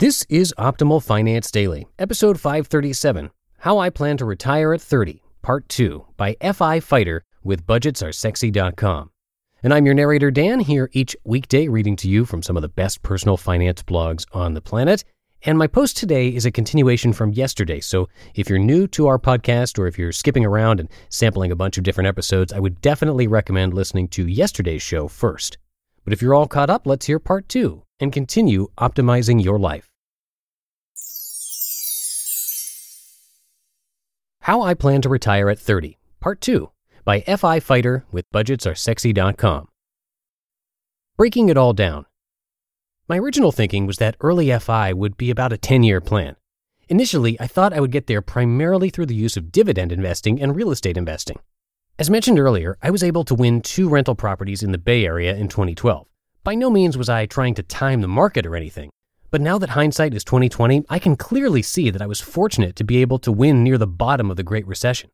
This 0.00 0.24
is 0.28 0.54
Optimal 0.56 1.02
Finance 1.02 1.50
Daily, 1.50 1.88
episode 1.98 2.38
537 2.38 3.32
How 3.58 3.78
I 3.78 3.90
Plan 3.90 4.16
to 4.18 4.24
Retire 4.24 4.72
at 4.72 4.80
30, 4.80 5.24
Part 5.42 5.68
2 5.68 6.06
by 6.16 6.36
FI 6.40 6.78
Fighter 6.78 7.24
with 7.42 7.66
BudgetsAreSexy.com. 7.66 9.10
And 9.64 9.74
I'm 9.74 9.84
your 9.84 9.96
narrator, 9.96 10.30
Dan, 10.30 10.60
here 10.60 10.88
each 10.92 11.16
weekday 11.24 11.66
reading 11.66 11.96
to 11.96 12.08
you 12.08 12.24
from 12.24 12.44
some 12.44 12.56
of 12.56 12.62
the 12.62 12.68
best 12.68 13.02
personal 13.02 13.36
finance 13.36 13.82
blogs 13.82 14.24
on 14.32 14.54
the 14.54 14.60
planet. 14.60 15.02
And 15.42 15.58
my 15.58 15.66
post 15.66 15.96
today 15.96 16.28
is 16.28 16.46
a 16.46 16.52
continuation 16.52 17.12
from 17.12 17.32
yesterday. 17.32 17.80
So 17.80 18.08
if 18.36 18.48
you're 18.48 18.60
new 18.60 18.86
to 18.86 19.08
our 19.08 19.18
podcast 19.18 19.80
or 19.80 19.88
if 19.88 19.98
you're 19.98 20.12
skipping 20.12 20.44
around 20.44 20.78
and 20.78 20.88
sampling 21.08 21.50
a 21.50 21.56
bunch 21.56 21.76
of 21.76 21.82
different 21.82 22.06
episodes, 22.06 22.52
I 22.52 22.60
would 22.60 22.80
definitely 22.82 23.26
recommend 23.26 23.74
listening 23.74 24.06
to 24.10 24.28
yesterday's 24.28 24.80
show 24.80 25.08
first. 25.08 25.58
But 26.08 26.14
if 26.14 26.22
you're 26.22 26.34
all 26.34 26.48
caught 26.48 26.70
up, 26.70 26.86
let's 26.86 27.04
hear 27.04 27.18
part 27.18 27.50
two 27.50 27.82
and 28.00 28.10
continue 28.10 28.68
optimizing 28.78 29.44
your 29.44 29.58
life. 29.58 29.90
How 34.40 34.62
I 34.62 34.72
Plan 34.72 35.02
to 35.02 35.10
Retire 35.10 35.50
at 35.50 35.58
30, 35.58 35.98
Part 36.18 36.40
2 36.40 36.70
by 37.04 37.20
FI 37.20 37.60
Fighter 37.60 38.06
with 38.10 38.24
BudgetsAreSexy.com. 38.32 39.68
Breaking 41.18 41.50
it 41.50 41.58
all 41.58 41.74
down. 41.74 42.06
My 43.06 43.18
original 43.18 43.52
thinking 43.52 43.86
was 43.86 43.98
that 43.98 44.16
early 44.22 44.58
FI 44.58 44.94
would 44.94 45.18
be 45.18 45.28
about 45.28 45.52
a 45.52 45.58
10 45.58 45.82
year 45.82 46.00
plan. 46.00 46.36
Initially, 46.88 47.38
I 47.38 47.46
thought 47.46 47.74
I 47.74 47.80
would 47.80 47.92
get 47.92 48.06
there 48.06 48.22
primarily 48.22 48.88
through 48.88 49.06
the 49.12 49.14
use 49.14 49.36
of 49.36 49.52
dividend 49.52 49.92
investing 49.92 50.40
and 50.40 50.56
real 50.56 50.70
estate 50.70 50.96
investing. 50.96 51.38
As 52.00 52.08
mentioned 52.08 52.38
earlier, 52.38 52.78
I 52.80 52.92
was 52.92 53.02
able 53.02 53.24
to 53.24 53.34
win 53.34 53.60
two 53.60 53.88
rental 53.88 54.14
properties 54.14 54.62
in 54.62 54.70
the 54.70 54.78
Bay 54.78 55.04
Area 55.04 55.34
in 55.34 55.48
2012. 55.48 56.06
By 56.44 56.54
no 56.54 56.70
means 56.70 56.96
was 56.96 57.08
I 57.08 57.26
trying 57.26 57.54
to 57.54 57.62
time 57.64 58.02
the 58.02 58.06
market 58.06 58.46
or 58.46 58.54
anything. 58.54 58.90
But 59.32 59.40
now 59.40 59.58
that 59.58 59.70
hindsight 59.70 60.14
is 60.14 60.22
2020, 60.22 60.84
I 60.88 61.00
can 61.00 61.16
clearly 61.16 61.60
see 61.60 61.90
that 61.90 62.00
I 62.00 62.06
was 62.06 62.20
fortunate 62.20 62.76
to 62.76 62.84
be 62.84 62.98
able 62.98 63.18
to 63.18 63.32
win 63.32 63.64
near 63.64 63.78
the 63.78 63.88
bottom 63.88 64.30
of 64.30 64.36
the 64.36 64.44
Great 64.44 64.64
Recession. 64.68 65.10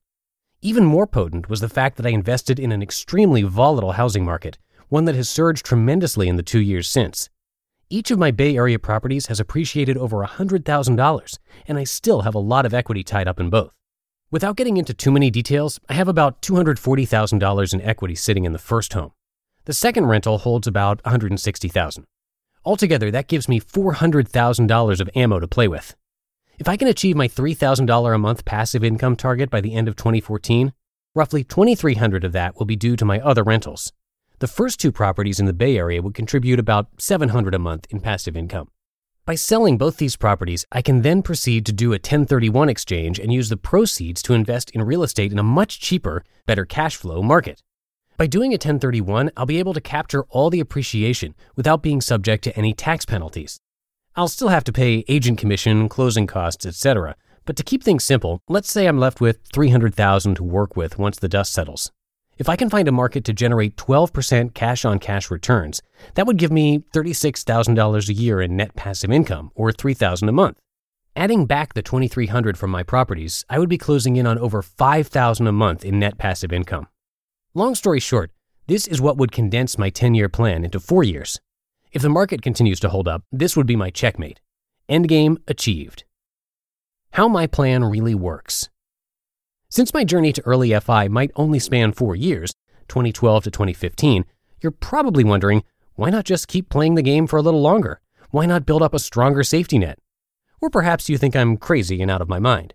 Even 0.61 0.85
more 0.85 1.07
potent 1.07 1.49
was 1.49 1.61
the 1.61 1.71
fact 1.71 1.97
that 1.97 2.05
I 2.05 2.11
invested 2.11 2.59
in 2.59 2.71
an 2.71 2.83
extremely 2.83 3.41
volatile 3.41 3.93
housing 3.93 4.27
market, 4.27 4.59
one 4.91 5.07
that 5.07 5.15
has 5.15 5.31
surged 5.31 5.65
tremendously 5.65 6.29
in 6.29 6.37
the 6.37 6.43
two 6.43 6.61
years 6.61 6.91
since. 6.91 7.31
Each 7.89 8.11
of 8.11 8.19
my 8.19 8.31
Bay 8.31 8.59
Area 8.59 8.79
properties 8.79 9.29
has 9.29 9.41
appreciated 9.41 9.97
over 9.97 10.19
$100,000, 10.19 11.39
and 11.67 11.79
I 11.79 11.85
still 11.85 12.21
have 12.21 12.35
a 12.35 12.39
lot 12.39 12.67
of 12.67 12.75
equity 12.75 13.03
tied 13.03 13.27
up 13.27 13.41
in 13.41 13.49
both. 13.49 13.73
Without 14.35 14.57
getting 14.57 14.79
into 14.79 14.93
too 14.93 15.13
many 15.13 15.31
details, 15.31 15.79
I 15.89 15.95
have 15.95 16.09
about 16.09 16.43
$240,000 16.43 17.73
in 17.73 17.81
equity 17.81 18.17
sitting 18.17 18.45
in 18.45 18.53
the 18.53 18.59
first 18.59 18.93
home. 18.93 19.13
The 19.65 19.73
second 19.73 20.07
rental 20.07 20.39
holds 20.39 20.67
about 20.67 21.01
$160,000. 21.05 22.03
Altogether, 22.65 23.13
that 23.13 23.29
gives 23.29 23.49
me 23.49 23.61
$400,000 23.61 25.01
of 25.01 25.11
ammo 25.15 25.39
to 25.39 25.47
play 25.47 25.69
with. 25.69 25.95
If 26.59 26.67
I 26.67 26.77
can 26.77 26.89
achieve 26.89 27.15
my 27.15 27.29
$3,000 27.29 28.13
a 28.13 28.19
month 28.19 28.45
passive 28.45 28.83
income 28.83 29.15
target 29.15 29.51
by 29.51 29.61
the 29.61 29.73
end 29.73 29.87
of 29.87 29.95
2014, 29.95 30.73
roughly 31.15 31.45
2300 31.45 32.25
of 32.25 32.33
that 32.33 32.59
will 32.59 32.67
be 32.67 32.75
due 32.75 32.97
to 32.97 33.05
my 33.05 33.21
other 33.21 33.45
rentals. 33.45 33.93
The 34.41 34.49
first 34.49 34.81
two 34.81 34.91
properties 34.91 35.39
in 35.39 35.47
the 35.47 35.53
Bay 35.53 35.79
Area 35.79 36.03
would 36.03 36.15
contribute 36.15 36.59
about 36.59 36.89
700 36.99 37.55
a 37.55 37.61
month 37.61 37.87
in 37.89 38.01
passive 38.01 38.37
income. 38.37 38.69
By 39.27 39.37
selling 39.37 39.79
both 39.79 39.97
these 39.97 40.17
properties, 40.17 40.67
I 40.71 40.83
can 40.83 41.01
then 41.01 41.23
proceed 41.23 41.65
to 41.65 41.73
do 41.73 41.93
a 41.93 41.97
1031 41.97 42.69
exchange 42.69 43.19
and 43.19 43.33
use 43.33 43.49
the 43.49 43.57
proceeds 43.57 44.21
to 44.21 44.35
invest 44.35 44.69
in 44.73 44.83
real 44.83 45.03
estate 45.03 45.33
in 45.33 45.39
a 45.39 45.43
much 45.43 45.81
cheaper, 45.81 46.23
better 46.45 46.67
cash 46.67 46.97
flow 46.97 47.23
market. 47.23 47.63
By 48.19 48.27
doing 48.27 48.51
a 48.51 48.61
1031, 48.61 49.31
I'll 49.35 49.47
be 49.47 49.59
able 49.59 49.73
to 49.73 49.81
capture 49.81 50.25
all 50.25 50.51
the 50.51 50.61
appreciation 50.61 51.35
without 51.57 51.83
being 51.83 52.03
subject 52.03 52.45
to 52.45 52.55
any 52.55 52.75
tax 52.75 53.07
penalties. 53.07 53.61
I'll 54.15 54.29
still 54.29 54.49
have 54.49 54.65
to 54.65 54.73
pay 54.75 55.07
agent 55.09 55.39
commission, 55.39 55.89
closing 55.89 56.27
costs, 56.27 56.67
etc. 56.67 57.17
But 57.47 57.57
to 57.57 57.63
keep 57.63 57.83
things 57.83 58.05
simple, 58.05 58.43
let's 58.47 58.71
say 58.71 58.87
I'm 58.87 59.01
left 59.01 59.23
with 59.23 59.39
300,000 59.55 60.35
to 60.35 60.45
work 60.45 60.77
with 60.77 60.99
once 60.99 61.19
the 61.19 61.31
dust 61.31 61.55
settles. 61.55 61.91
If 62.37 62.49
I 62.49 62.57
can 62.57 62.69
find 62.69 62.89
a 62.89 62.93
market 62.93 63.25
to 63.25 63.33
generate 63.33 63.77
12% 63.77 64.55
cash 64.55 64.85
on 64.85 64.99
cash 64.99 65.31
returns, 65.31 65.81
that 66.15 66.27
would 66.27 66.37
give 66.37 66.51
me 66.51 66.81
$36,000 66.93 68.09
a 68.09 68.13
year 68.13 68.41
in 68.41 68.57
net 68.57 68.75
passive 68.75 69.11
income 69.11 69.53
or 69.55 69.71
$3,000 69.71 70.29
a 70.29 70.33
month. 70.33 70.59
Adding 71.15 71.47
back 71.47 71.75
the 71.75 71.83
$2,300 71.83 72.57
from 72.57 72.73
my 72.73 72.83
properties, 72.83 73.45
I 73.49 73.61
would 73.61 73.69
be 73.69 73.79
closing 73.79 74.17
in 74.17 74.27
on 74.27 74.37
over 74.39 74.63
$5,000 74.63 75.49
a 75.49 75.53
month 75.53 75.85
in 75.85 76.01
net 76.01 76.19
passive 76.19 76.53
income. 76.53 76.89
Long 77.55 77.77
story 77.77 78.01
short, 78.01 78.33
this 78.67 78.89
is 78.89 79.01
what 79.01 79.17
would 79.17 79.31
condense 79.31 79.79
my 79.79 79.91
10 79.91 80.15
year 80.15 80.29
plan 80.29 80.65
into 80.65 80.81
four 80.81 81.05
years. 81.05 81.41
If 81.93 82.03
the 82.03 82.09
market 82.09 82.43
continues 82.43 82.81
to 82.81 82.89
hold 82.89 83.07
up, 83.07 83.23
this 83.31 83.57
would 83.57 83.67
be 83.67 83.77
my 83.77 83.91
checkmate. 83.91 84.41
Endgame 84.89 85.37
achieved. 85.47 86.03
How 87.13 87.29
my 87.29 87.47
plan 87.47 87.85
really 87.85 88.17
works. 88.17 88.69
Since 89.75 89.93
my 89.93 90.05
journey 90.05 90.33
to 90.33 90.47
early 90.47 90.73
FI 90.79 91.09
might 91.09 91.33
only 91.35 91.59
span 91.59 91.91
four 91.91 92.15
years, 92.15 92.55
2012 92.87 93.43
to 93.43 93.51
2015, 93.51 94.25
you're 94.61 94.71
probably 94.71 95.25
wondering 95.25 95.65
why 95.97 96.11
not 96.11 96.25
just 96.25 96.47
keep 96.47 96.69
playing 96.69 96.95
the 96.95 97.03
game 97.03 97.27
for 97.27 97.39
a 97.39 97.43
little 97.43 97.61
longer? 97.61 98.01
Why 98.31 98.47
not 98.47 98.67
build 98.67 98.83
up 98.83 98.95
a 98.95 99.01
stronger 99.01 99.43
safety 99.43 99.81
net? 99.81 99.99
Or 100.61 100.71
perhaps 100.71 101.09
you 101.09 101.19
think 101.19 101.35
I'm 101.35 101.57
crazy 101.57 102.01
and 102.01 102.09
out 102.09 102.23
of 102.23 102.29
my 102.29 102.39
mind. 102.39 102.73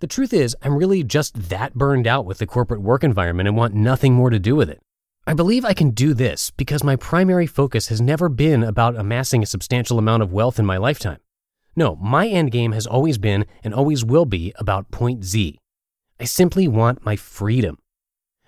The 0.00 0.06
truth 0.06 0.32
is, 0.32 0.56
I'm 0.62 0.74
really 0.74 1.04
just 1.04 1.50
that 1.50 1.74
burned 1.74 2.06
out 2.06 2.24
with 2.24 2.38
the 2.38 2.46
corporate 2.46 2.80
work 2.80 3.04
environment 3.04 3.46
and 3.46 3.54
want 3.54 3.74
nothing 3.74 4.14
more 4.14 4.30
to 4.30 4.38
do 4.38 4.56
with 4.56 4.70
it. 4.70 4.80
I 5.26 5.34
believe 5.34 5.66
I 5.66 5.74
can 5.74 5.90
do 5.90 6.14
this 6.14 6.50
because 6.50 6.82
my 6.82 6.96
primary 6.96 7.46
focus 7.46 7.88
has 7.88 8.00
never 8.00 8.30
been 8.30 8.64
about 8.64 8.96
amassing 8.96 9.42
a 9.42 9.52
substantial 9.54 9.98
amount 9.98 10.22
of 10.22 10.32
wealth 10.32 10.58
in 10.58 10.64
my 10.64 10.78
lifetime. 10.78 11.18
No, 11.76 11.96
my 11.96 12.26
end 12.26 12.52
game 12.52 12.72
has 12.72 12.86
always 12.86 13.18
been 13.18 13.44
and 13.62 13.74
always 13.74 14.02
will 14.02 14.24
be 14.24 14.54
about 14.56 14.90
point 14.90 15.24
Z. 15.24 15.58
I 16.22 16.24
simply 16.24 16.68
want 16.68 17.04
my 17.04 17.16
freedom. 17.16 17.78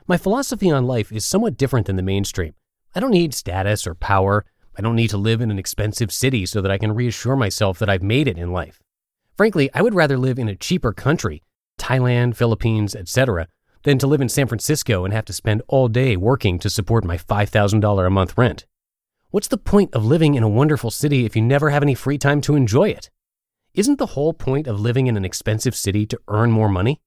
My 0.06 0.16
philosophy 0.16 0.70
on 0.70 0.86
life 0.86 1.10
is 1.10 1.26
somewhat 1.26 1.56
different 1.56 1.88
than 1.88 1.96
the 1.96 2.02
mainstream. 2.02 2.54
I 2.94 3.00
don't 3.00 3.10
need 3.10 3.34
status 3.34 3.84
or 3.84 3.96
power. 3.96 4.44
I 4.78 4.80
don't 4.80 4.94
need 4.94 5.10
to 5.10 5.16
live 5.16 5.40
in 5.40 5.50
an 5.50 5.58
expensive 5.58 6.12
city 6.12 6.46
so 6.46 6.60
that 6.60 6.70
I 6.70 6.78
can 6.78 6.94
reassure 6.94 7.34
myself 7.34 7.80
that 7.80 7.90
I've 7.90 8.00
made 8.00 8.28
it 8.28 8.38
in 8.38 8.52
life. 8.52 8.80
Frankly, 9.36 9.70
I 9.74 9.82
would 9.82 9.92
rather 9.92 10.16
live 10.16 10.38
in 10.38 10.48
a 10.48 10.54
cheaper 10.54 10.92
country, 10.92 11.42
Thailand, 11.76 12.36
Philippines, 12.36 12.94
etc., 12.94 13.48
than 13.82 13.98
to 13.98 14.06
live 14.06 14.20
in 14.20 14.28
San 14.28 14.46
Francisco 14.46 15.04
and 15.04 15.12
have 15.12 15.24
to 15.24 15.32
spend 15.32 15.60
all 15.66 15.88
day 15.88 16.16
working 16.16 16.60
to 16.60 16.70
support 16.70 17.02
my 17.04 17.18
$5,000 17.18 18.06
a 18.06 18.08
month 18.08 18.38
rent. 18.38 18.66
What's 19.30 19.48
the 19.48 19.58
point 19.58 19.92
of 19.94 20.06
living 20.06 20.36
in 20.36 20.44
a 20.44 20.48
wonderful 20.48 20.92
city 20.92 21.24
if 21.24 21.34
you 21.34 21.42
never 21.42 21.70
have 21.70 21.82
any 21.82 21.96
free 21.96 22.18
time 22.18 22.40
to 22.42 22.54
enjoy 22.54 22.90
it? 22.90 23.10
Isn't 23.74 23.98
the 23.98 24.14
whole 24.14 24.32
point 24.32 24.68
of 24.68 24.78
living 24.78 25.08
in 25.08 25.16
an 25.16 25.24
expensive 25.24 25.74
city 25.74 26.06
to 26.06 26.20
earn 26.28 26.52
more 26.52 26.68
money? 26.68 27.00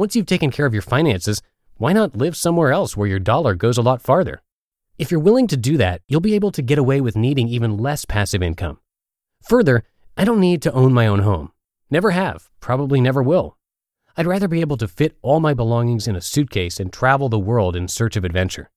Once 0.00 0.16
you've 0.16 0.24
taken 0.24 0.50
care 0.50 0.64
of 0.64 0.72
your 0.72 0.80
finances, 0.80 1.42
why 1.76 1.92
not 1.92 2.16
live 2.16 2.34
somewhere 2.34 2.72
else 2.72 2.96
where 2.96 3.06
your 3.06 3.18
dollar 3.18 3.54
goes 3.54 3.76
a 3.76 3.82
lot 3.82 4.00
farther? 4.00 4.40
If 4.96 5.10
you're 5.10 5.20
willing 5.20 5.46
to 5.48 5.58
do 5.58 5.76
that, 5.76 6.00
you'll 6.08 6.22
be 6.22 6.34
able 6.34 6.52
to 6.52 6.62
get 6.62 6.78
away 6.78 7.02
with 7.02 7.18
needing 7.18 7.48
even 7.48 7.76
less 7.76 8.06
passive 8.06 8.42
income. 8.42 8.78
Further, 9.42 9.84
I 10.16 10.24
don't 10.24 10.40
need 10.40 10.62
to 10.62 10.72
own 10.72 10.94
my 10.94 11.06
own 11.06 11.18
home. 11.18 11.52
Never 11.90 12.12
have, 12.12 12.48
probably 12.60 12.98
never 12.98 13.22
will. 13.22 13.58
I'd 14.16 14.26
rather 14.26 14.48
be 14.48 14.62
able 14.62 14.78
to 14.78 14.88
fit 14.88 15.18
all 15.20 15.38
my 15.38 15.52
belongings 15.52 16.08
in 16.08 16.16
a 16.16 16.22
suitcase 16.22 16.80
and 16.80 16.90
travel 16.90 17.28
the 17.28 17.38
world 17.38 17.76
in 17.76 17.86
search 17.86 18.16
of 18.16 18.24
adventure. 18.24 18.70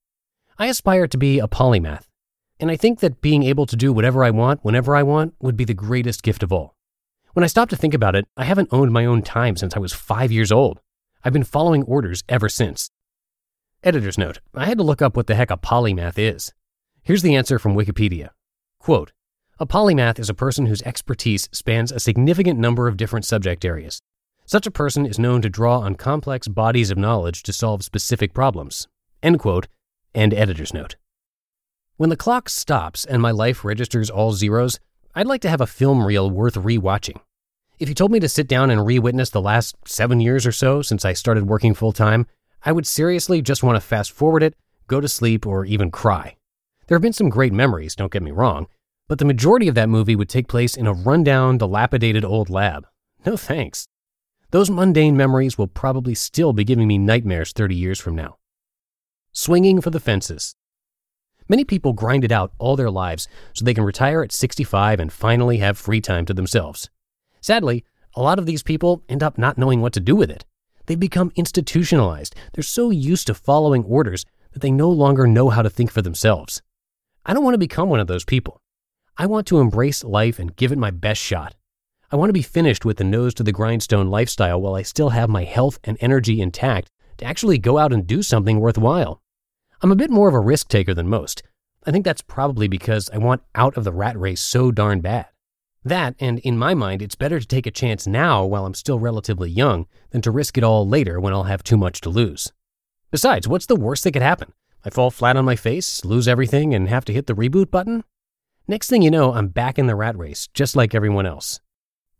I 0.60 0.68
aspire 0.68 1.08
to 1.08 1.18
be 1.18 1.40
a 1.40 1.48
polymath, 1.48 2.10
and 2.60 2.70
I 2.70 2.76
think 2.76 3.00
that 3.00 3.22
being 3.22 3.44
able 3.44 3.66
to 3.68 3.78
do 3.78 3.94
whatever 3.94 4.26
I 4.26 4.32
want 4.32 4.66
whenever 4.66 4.94
I 4.94 5.04
want 5.04 5.36
would 5.40 5.56
be 5.56 5.64
the 5.64 5.74
greatest 5.74 6.22
gift 6.22 6.44
of 6.44 6.52
all. 6.52 6.76
When 7.32 7.46
I 7.46 7.48
stop 7.48 7.70
to 7.70 7.78
think 7.78 7.94
about 7.94 8.14
it, 8.14 8.28
I 8.36 8.44
haven't 8.44 8.74
owned 8.74 8.92
my 8.92 9.06
own 9.06 9.22
time 9.22 9.56
since 9.56 9.74
I 9.74 9.80
was 9.80 9.94
five 9.94 10.30
years 10.30 10.52
old. 10.52 10.82
I've 11.26 11.34
been 11.34 11.46
following 11.46 11.84
orders 11.84 12.22
ever 12.28 12.50
since. 12.50 12.90
Editor's 13.82 14.18
note 14.18 14.40
I 14.54 14.66
had 14.66 14.78
to 14.78 14.84
look 14.84 15.02
up 15.02 15.16
what 15.16 15.28
the 15.28 15.36
heck 15.36 15.52
a 15.52 15.58
polymath 15.58 16.18
is. 16.18 16.52
Here's 17.02 17.22
the 17.22 17.36
answer 17.36 17.58
from 17.58 17.76
Wikipedia 17.76 18.30
Quote 18.78 19.14
A 19.58 19.66
polymath 19.66 20.20
is 20.20 20.30
a 20.30 20.34
person 20.34 20.66
whose 20.66 20.82
expertise 20.82 21.48
spans 21.54 21.94
a 21.94 22.00
significant 22.00 22.60
number 22.60 22.90
of 22.90 22.98
different 22.98 23.26
subject 23.26 23.64
areas. 23.64 24.02
Such 24.46 24.68
a 24.68 24.72
person 24.72 25.06
is 25.06 25.18
known 25.18 25.42
to 25.44 25.50
draw 25.50 25.80
on 25.80 25.96
complex 25.96 26.50
bodies 26.50 26.92
of 26.92 26.98
knowledge 26.98 27.44
to 27.44 27.54
solve 27.54 27.86
specific 27.86 28.34
problems. 28.34 28.90
End 29.22 29.40
quote. 29.40 29.70
End 30.14 30.34
editor's 30.34 30.74
note. 30.74 30.98
When 31.96 32.10
the 32.10 32.18
clock 32.18 32.50
stops 32.50 33.06
and 33.06 33.22
my 33.22 33.32
life 33.32 33.64
registers 33.64 34.10
all 34.10 34.34
zeros, 34.34 34.78
I'd 35.16 35.28
like 35.28 35.42
to 35.42 35.50
have 35.50 35.62
a 35.62 35.68
film 35.68 36.06
reel 36.06 36.30
worth 36.30 36.56
rewatching. 36.56 37.22
If 37.80 37.90
you 37.90 37.96
told 37.96 38.12
me 38.12 38.20
to 38.20 38.30
sit 38.30 38.48
down 38.48 38.70
and 38.70 38.86
re 38.86 39.00
witness 39.00 39.32
the 39.32 39.42
last 39.42 39.76
seven 39.86 40.20
years 40.20 40.46
or 40.46 40.52
so 40.52 40.82
since 40.84 41.04
I 41.04 41.14
started 41.14 41.48
working 41.48 41.74
full 41.74 41.92
time, 41.92 42.28
I 42.64 42.72
would 42.72 42.86
seriously 42.86 43.42
just 43.42 43.64
want 43.64 43.76
to 43.76 43.82
fast 43.82 44.12
forward 44.12 44.44
it, 44.44 44.56
go 44.88 45.02
to 45.02 45.08
sleep, 45.08 45.46
or 45.46 45.66
even 45.66 45.90
cry. 45.90 46.38
There 46.88 46.96
have 46.96 47.02
been 47.02 47.14
some 47.14 47.30
great 47.30 47.52
memories, 47.52 47.96
don't 47.96 48.12
get 48.12 48.22
me 48.22 48.32
wrong, 48.32 48.68
but 49.08 49.18
the 49.18 49.26
majority 49.26 49.68
of 49.68 49.76
that 49.76 49.90
movie 49.90 50.16
would 50.16 50.30
take 50.30 50.48
place 50.48 50.78
in 50.78 50.86
a 50.86 50.94
rundown, 50.94 51.58
dilapidated 51.58 52.24
old 52.24 52.50
lab. 52.50 52.86
No 53.26 53.36
thanks. 53.36 53.88
Those 54.52 54.70
mundane 54.70 55.18
memories 55.18 55.58
will 55.58 55.68
probably 55.68 56.14
still 56.14 56.54
be 56.54 56.64
giving 56.64 56.88
me 56.88 57.00
nightmares 57.00 57.54
30 57.54 57.76
years 57.76 58.00
from 58.00 58.16
now. 58.16 58.38
Swinging 59.32 59.82
for 59.82 59.90
the 59.90 60.00
fences. 60.00 60.56
Many 61.50 61.64
people 61.64 61.94
grind 61.94 62.24
it 62.24 62.32
out 62.32 62.54
all 62.60 62.76
their 62.76 62.92
lives 62.92 63.28
so 63.54 63.66
they 63.66 63.74
can 63.74 63.84
retire 63.84 64.22
at 64.22 64.32
65 64.32 65.00
and 65.00 65.12
finally 65.12 65.58
have 65.58 65.78
free 65.78 66.00
time 66.00 66.26
to 66.28 66.34
themselves. 66.34 66.90
Sadly, 67.44 67.84
a 68.16 68.22
lot 68.22 68.40
of 68.40 68.46
these 68.46 68.64
people 68.64 69.04
end 69.10 69.22
up 69.22 69.38
not 69.38 69.58
knowing 69.58 69.82
what 69.82 69.92
to 69.94 70.00
do 70.00 70.16
with 70.16 70.32
it. 70.32 70.46
They've 70.86 70.98
become 70.98 71.34
institutionalized. 71.36 72.36
They're 72.54 72.64
so 72.64 72.90
used 72.90 73.28
to 73.28 73.34
following 73.34 73.84
orders 73.84 74.26
that 74.54 74.62
they 74.62 74.72
no 74.72 74.90
longer 74.90 75.28
know 75.28 75.50
how 75.50 75.62
to 75.62 75.70
think 75.70 75.92
for 75.92 76.02
themselves. 76.02 76.62
I 77.26 77.34
don't 77.34 77.44
want 77.44 77.54
to 77.56 77.60
become 77.60 77.90
one 77.90 78.00
of 78.00 78.08
those 78.08 78.24
people. 78.24 78.62
I 79.18 79.26
want 79.26 79.46
to 79.48 79.60
embrace 79.60 80.06
life 80.06 80.40
and 80.40 80.56
give 80.56 80.72
it 80.72 80.78
my 80.78 80.90
best 80.90 81.22
shot. 81.22 81.54
I 82.14 82.16
want 82.16 82.30
to 82.30 82.34
be 82.34 82.42
finished 82.42 82.86
with 82.86 82.96
the 82.96 83.04
nose 83.04 83.34
to 83.34 83.44
the 83.44 83.52
grindstone 83.52 84.10
lifestyle 84.10 84.62
while 84.62 84.76
I 84.76 84.84
still 84.84 85.10
have 85.10 85.30
my 85.30 85.44
health 85.44 85.80
and 85.84 85.98
energy 86.00 86.40
intact 86.40 86.90
to 87.18 87.26
actually 87.26 87.58
go 87.58 87.78
out 87.78 87.92
and 87.92 88.08
do 88.08 88.24
something 88.24 88.62
worthwhile. 88.62 89.22
I'm 89.82 89.92
a 89.92 89.98
bit 89.98 90.10
more 90.10 90.30
of 90.30 90.34
a 90.34 90.40
risk 90.40 90.70
taker 90.70 90.94
than 90.94 91.10
most. 91.10 91.44
I 91.86 91.92
think 91.92 92.06
that's 92.06 92.22
probably 92.22 92.70
because 92.70 93.10
I 93.10 93.18
want 93.18 93.42
out 93.54 93.76
of 93.76 93.84
the 93.84 93.92
rat 93.92 94.18
race 94.18 94.40
so 94.40 94.72
darn 94.72 95.02
bad. 95.02 95.26
That, 95.86 96.16
and 96.20 96.40
in 96.40 96.58
my 96.58 96.74
mind, 96.74 97.02
it's 97.02 97.16
better 97.16 97.40
to 97.40 97.46
take 97.46 97.68
a 97.68 97.72
chance 97.72 98.08
now 98.08 98.46
while 98.46 98.66
I'm 98.66 98.74
still 98.74 99.00
relatively 99.00 99.50
young 99.50 99.86
than 100.12 100.22
to 100.22 100.32
risk 100.32 100.58
it 100.58 100.64
all 100.64 100.88
later 100.88 101.20
when 101.20 101.34
I'll 101.34 101.44
have 101.44 101.64
too 101.64 101.78
much 101.78 102.00
to 102.02 102.10
lose. 102.10 102.54
Besides, 103.12 103.48
what's 103.48 103.66
the 103.66 103.76
worst 103.76 104.04
that 104.06 104.14
could 104.14 104.22
happen? 104.22 104.54
I 104.86 104.90
fall 104.90 105.12
flat 105.12 105.38
on 105.38 105.46
my 105.46 105.56
face, 105.56 106.04
lose 106.06 106.28
everything, 106.28 106.74
and 106.74 106.88
have 106.88 107.06
to 107.06 107.14
hit 107.14 107.28
the 107.28 107.36
reboot 107.36 107.70
button? 107.70 108.04
Next 108.68 108.90
thing 108.90 109.02
you 109.02 109.12
know, 109.12 109.34
I'm 109.34 109.50
back 109.50 109.78
in 109.78 109.88
the 109.88 109.96
rat 109.96 110.18
race, 110.18 110.48
just 110.54 110.76
like 110.76 110.96
everyone 110.96 111.26
else. 111.26 111.60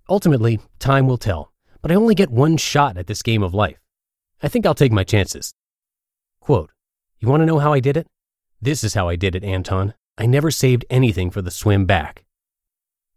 Ultimately, 0.10 0.60
time 0.80 1.08
will 1.08 1.18
tell, 1.18 1.54
but 1.82 1.92
I 1.92 1.96
only 1.96 2.16
get 2.16 2.30
one 2.30 2.58
shot 2.58 2.98
at 2.98 3.08
this 3.08 3.22
game 3.22 3.44
of 3.44 3.54
life. 3.54 3.80
I 4.42 4.50
think 4.50 4.66
I'll 4.66 4.76
take 4.76 4.92
my 4.92 5.06
chances. 5.06 5.54
Quote, 6.42 6.72
You 7.20 7.30
want 7.30 7.42
to 7.42 7.46
know 7.46 7.60
how 7.60 7.72
I 7.72 7.80
did 7.80 7.96
it? 7.96 8.08
This 8.62 8.84
is 8.84 8.94
how 8.94 9.08
I 9.08 9.16
did 9.16 9.36
it, 9.36 9.44
Anton. 9.46 9.94
I 10.18 10.26
never 10.26 10.52
saved 10.52 10.86
anything 10.90 11.32
for 11.32 11.42
the 11.42 11.52
swim 11.52 11.86
back. 11.86 12.26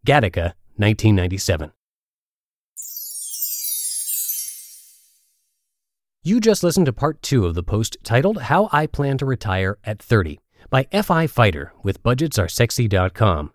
Gattaca, 0.06 0.54
1997. 0.76 1.72
You 6.22 6.40
just 6.40 6.62
listened 6.62 6.86
to 6.86 6.92
part 6.92 7.22
two 7.22 7.44
of 7.44 7.54
the 7.54 7.62
post 7.62 7.96
titled 8.04 8.42
How 8.42 8.68
I 8.72 8.86
Plan 8.86 9.18
to 9.18 9.26
Retire 9.26 9.78
at 9.84 10.00
30 10.00 10.40
by 10.70 10.84
FI 10.92 11.26
Fighter 11.26 11.72
with 11.82 12.02
budgetsaresexy.com. 12.02 13.52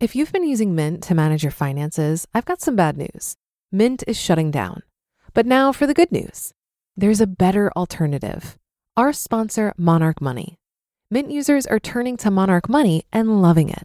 If 0.00 0.14
you've 0.14 0.32
been 0.32 0.48
using 0.48 0.74
Mint 0.74 1.02
to 1.04 1.14
manage 1.14 1.42
your 1.42 1.52
finances, 1.52 2.26
I've 2.32 2.44
got 2.44 2.60
some 2.60 2.76
bad 2.76 2.96
news. 2.96 3.36
Mint 3.72 4.04
is 4.06 4.16
shutting 4.16 4.50
down. 4.50 4.82
But 5.34 5.46
now 5.46 5.72
for 5.72 5.86
the 5.86 5.94
good 5.94 6.12
news 6.12 6.52
there's 6.96 7.20
a 7.20 7.26
better 7.26 7.72
alternative. 7.76 8.56
Our 8.96 9.12
sponsor, 9.12 9.74
Monarch 9.76 10.20
Money. 10.20 10.58
Mint 11.10 11.32
users 11.32 11.66
are 11.66 11.80
turning 11.80 12.16
to 12.18 12.30
Monarch 12.30 12.68
Money 12.68 13.04
and 13.12 13.42
loving 13.42 13.68
it. 13.68 13.84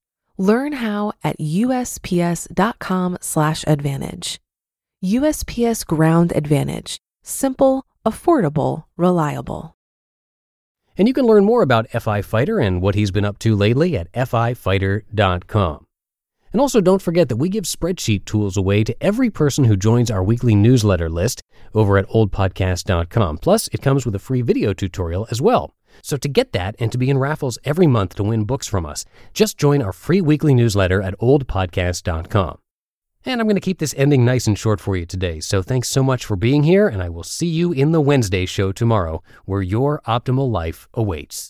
Learn 0.37 0.73
how 0.73 1.13
at 1.23 1.39
USPS.com/slash 1.39 3.63
advantage. 3.67 4.39
USPS 5.03 5.85
Ground 5.85 6.31
Advantage. 6.35 6.99
Simple, 7.23 7.85
affordable, 8.05 8.83
reliable. 8.97 9.75
And 10.97 11.07
you 11.07 11.13
can 11.13 11.25
learn 11.25 11.45
more 11.45 11.63
about 11.63 11.89
FI 11.89 12.21
Fighter 12.21 12.59
and 12.59 12.81
what 12.81 12.95
he's 12.95 13.11
been 13.11 13.25
up 13.25 13.39
to 13.39 13.55
lately 13.55 13.97
at 13.97 14.11
fifighter.com. 14.13 15.85
And 16.53 16.59
also, 16.59 16.81
don't 16.81 17.01
forget 17.01 17.29
that 17.29 17.37
we 17.37 17.47
give 17.47 17.63
spreadsheet 17.63 18.25
tools 18.25 18.57
away 18.57 18.83
to 18.83 18.95
every 19.01 19.29
person 19.29 19.63
who 19.63 19.77
joins 19.77 20.11
our 20.11 20.23
weekly 20.23 20.53
newsletter 20.53 21.09
list 21.09 21.41
over 21.73 21.97
at 21.97 22.09
oldpodcast.com. 22.09 23.37
Plus, 23.37 23.69
it 23.69 23.81
comes 23.81 24.05
with 24.05 24.15
a 24.15 24.19
free 24.19 24.41
video 24.41 24.73
tutorial 24.73 25.25
as 25.31 25.41
well. 25.41 25.73
So, 26.01 26.17
to 26.17 26.27
get 26.27 26.51
that 26.53 26.75
and 26.79 26.91
to 26.91 26.97
be 26.97 27.09
in 27.09 27.17
raffles 27.17 27.59
every 27.63 27.87
month 27.87 28.15
to 28.15 28.23
win 28.23 28.43
books 28.45 28.67
from 28.67 28.85
us, 28.85 29.05
just 29.33 29.57
join 29.57 29.81
our 29.81 29.93
free 29.93 30.21
weekly 30.21 30.53
newsletter 30.53 31.01
at 31.01 31.17
oldpodcast.com. 31.19 32.57
And 33.23 33.39
I'm 33.39 33.45
going 33.45 33.55
to 33.55 33.61
keep 33.61 33.77
this 33.77 33.93
ending 33.97 34.25
nice 34.25 34.47
and 34.47 34.57
short 34.57 34.79
for 34.79 34.95
you 34.95 35.05
today. 35.05 35.39
So, 35.39 35.61
thanks 35.61 35.89
so 35.89 36.03
much 36.03 36.25
for 36.25 36.35
being 36.35 36.63
here, 36.63 36.87
and 36.87 37.01
I 37.01 37.09
will 37.09 37.23
see 37.23 37.47
you 37.47 37.71
in 37.71 37.91
the 37.91 38.01
Wednesday 38.01 38.45
show 38.45 38.71
tomorrow, 38.71 39.21
where 39.45 39.61
your 39.61 40.01
optimal 40.07 40.49
life 40.51 40.87
awaits. 40.93 41.39